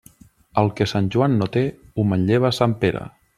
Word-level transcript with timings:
El 0.61 0.71
que 0.79 0.87
Sant 0.91 1.09
Joan 1.17 1.35
no 1.41 1.49
té, 1.57 1.63
ho 1.95 2.07
manlleva 2.15 2.51
a 2.51 2.57
Sant 2.61 2.75
Pere. 2.85 3.05